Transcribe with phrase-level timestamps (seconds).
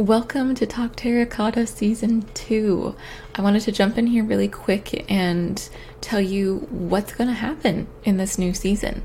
[0.00, 2.96] Welcome to Talk Terracotta Season 2.
[3.34, 5.68] I wanted to jump in here really quick and
[6.00, 9.02] tell you what's going to happen in this new season.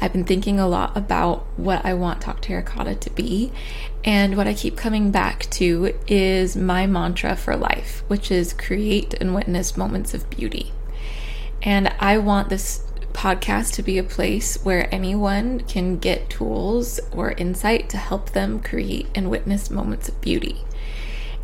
[0.00, 3.50] I've been thinking a lot about what I want Talk Terracotta to be,
[4.04, 9.14] and what I keep coming back to is my mantra for life, which is create
[9.14, 10.70] and witness moments of beauty.
[11.60, 12.84] And I want this
[13.26, 18.60] podcast to be a place where anyone can get tools or insight to help them
[18.60, 20.64] create and witness moments of beauty.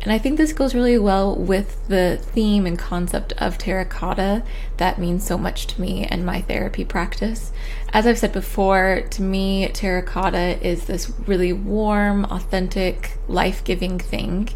[0.01, 4.43] And I think this goes really well with the theme and concept of terracotta
[4.77, 7.51] that means so much to me and my therapy practice.
[7.91, 14.47] As I've said before, to me, terracotta is this really warm, authentic, life giving thing.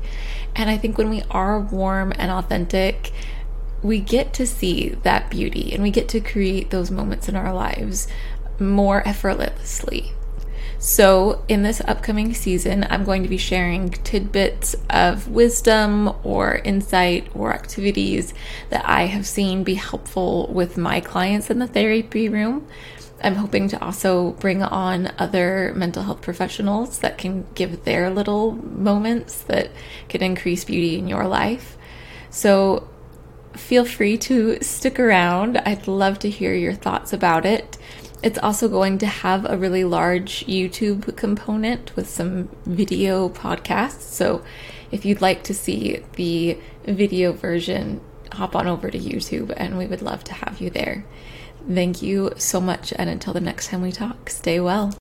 [0.56, 3.12] And I think when we are warm and authentic,
[3.84, 7.54] we get to see that beauty and we get to create those moments in our
[7.54, 8.08] lives
[8.60, 10.14] more effortlessly.
[10.80, 17.28] So, in this upcoming season, I'm going to be sharing tidbits of wisdom or insight
[17.34, 18.32] or activities
[18.70, 22.68] that I have seen be helpful with my clients in the therapy room.
[23.24, 28.52] I'm hoping to also bring on other mental health professionals that can give their little
[28.52, 29.72] moments that
[30.10, 31.76] can increase beauty in your life.
[32.30, 32.88] So,
[33.58, 35.58] feel free to stick around.
[35.58, 37.78] I'd love to hear your thoughts about it.
[38.24, 44.02] It's also going to have a really large YouTube component with some video podcasts.
[44.02, 44.44] So
[44.92, 49.86] if you'd like to see the video version, hop on over to YouTube and we
[49.86, 51.06] would love to have you there.
[51.70, 52.94] Thank you so much.
[52.96, 54.94] And until the next time we talk, stay well.